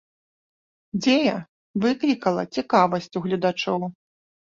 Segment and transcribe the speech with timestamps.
[1.03, 1.35] Дзея
[1.85, 3.81] выклікала цікавасць у гледачоў.